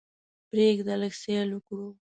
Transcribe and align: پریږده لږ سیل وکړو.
پریږده 0.49 0.93
لږ 1.01 1.13
سیل 1.23 1.49
وکړو. 1.53 1.87